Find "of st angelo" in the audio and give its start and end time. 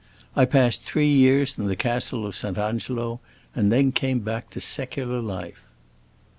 2.25-3.19